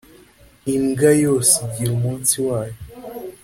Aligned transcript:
imbwa 0.75 1.09
yose 1.25 1.53
igira 1.65 1.89
umunsi 1.97 2.35
wayo 2.47 2.79